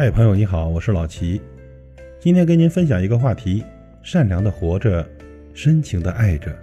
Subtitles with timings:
[0.00, 1.42] 嗨，朋友你好，我是老齐。
[2.20, 3.64] 今天跟您分享一个话题：
[4.00, 5.04] 善良的活着，
[5.52, 6.56] 深情的爱着。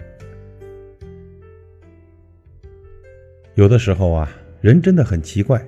[3.54, 5.62] 有的时候啊，人真的很奇怪。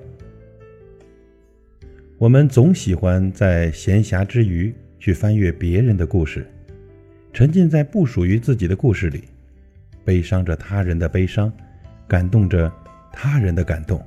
[2.17, 6.47] 我们总喜欢在闲暇之余去翻阅别人的故事，
[7.35, 9.25] 沉浸在不属于自己的故事里，
[10.07, 11.53] 悲伤着他人的悲伤，
[12.09, 12.73] 感动着
[13.13, 14.03] 他人的感动。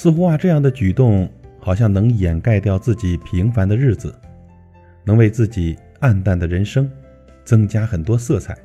[0.00, 1.28] 似乎啊，这样的举动
[1.58, 4.14] 好像能掩盖掉自己平凡的日子，
[5.04, 6.90] 能为自己暗淡的人生
[7.44, 8.56] 增加很多色彩。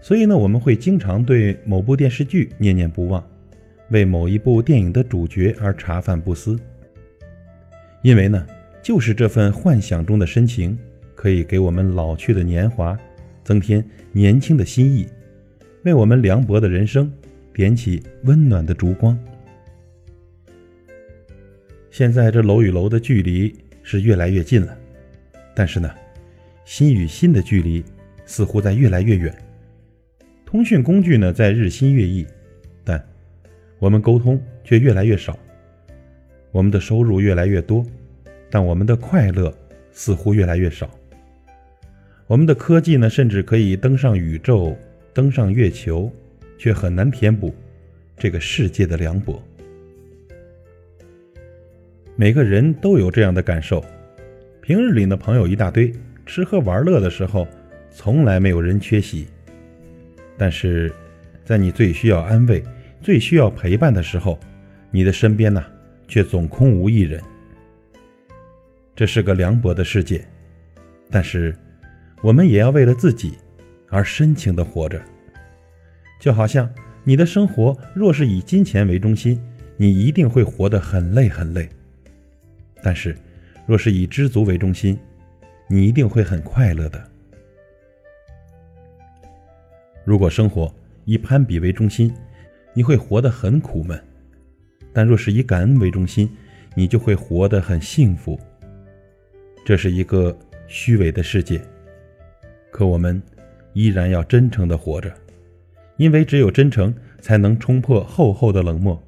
[0.00, 3.28] 所以呢，我们会经常对某部电视剧念念不忘，
[3.88, 6.56] 为某一部电影的主角而茶饭不思。
[8.02, 8.46] 因为呢，
[8.84, 10.78] 就是这份幻想中的深情，
[11.16, 12.96] 可以给我们老去的年华
[13.42, 15.08] 增添年轻的心意，
[15.82, 17.12] 为我们凉薄的人生
[17.52, 19.18] 点起温暖的烛光。
[21.94, 24.76] 现在这楼与楼的距离是越来越近了，
[25.54, 25.88] 但是呢，
[26.64, 27.84] 心与心的距离
[28.26, 29.32] 似乎在越来越远。
[30.44, 32.26] 通讯工具呢在日新月异，
[32.82, 33.00] 但
[33.78, 35.38] 我们沟通却越来越少。
[36.50, 37.86] 我们的收入越来越多，
[38.50, 39.56] 但我们的快乐
[39.92, 40.90] 似乎越来越少。
[42.26, 44.76] 我们的科技呢甚至可以登上宇宙、
[45.12, 46.10] 登上月球，
[46.58, 47.54] 却很难填补
[48.18, 49.40] 这个世界的凉薄。
[52.16, 53.84] 每个人都有这样的感受，
[54.62, 55.92] 平日里呢朋友一大堆，
[56.24, 57.44] 吃喝玩乐的时候
[57.90, 59.26] 从来没有人缺席，
[60.38, 60.92] 但是，
[61.44, 62.62] 在你最需要安慰、
[63.02, 64.38] 最需要陪伴的时候，
[64.92, 65.64] 你的身边呢
[66.06, 67.20] 却总空无一人。
[68.94, 70.24] 这是个凉薄的世界，
[71.10, 71.52] 但是
[72.22, 73.32] 我们也要为了自己
[73.88, 75.02] 而深情的活着。
[76.20, 76.72] 就好像
[77.02, 79.42] 你的生活若是以金钱为中心，
[79.76, 81.68] 你一定会活得很累很累。
[82.84, 83.16] 但是，
[83.64, 84.98] 若是以知足为中心，
[85.70, 87.02] 你一定会很快乐的。
[90.04, 90.70] 如果生活
[91.06, 92.12] 以攀比为中心，
[92.74, 93.98] 你会活得很苦闷；
[94.92, 96.28] 但若是以感恩为中心，
[96.74, 98.38] 你就会活得很幸福。
[99.64, 101.58] 这是一个虚伪的世界，
[102.70, 103.20] 可我们
[103.72, 105.10] 依然要真诚的活着，
[105.96, 109.02] 因为只有真诚，才能冲破厚厚的冷漠，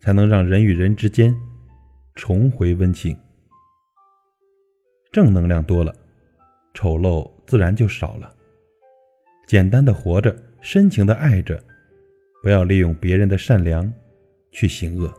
[0.00, 1.32] 才能让人与人之间。
[2.16, 3.14] 重回温情，
[5.12, 5.94] 正能量多了，
[6.72, 8.34] 丑陋自然就少了。
[9.46, 11.62] 简单的活着，深情的爱着，
[12.42, 13.92] 不要利用别人的善良
[14.50, 15.12] 去行恶。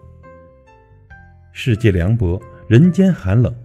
[1.53, 3.55] 世界凉薄，人间寒冷，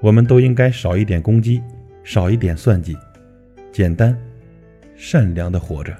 [0.00, 1.62] 我们都应该少一点攻击，
[2.02, 2.96] 少一点算计，
[3.70, 4.18] 简单、
[4.96, 5.94] 善良的活着。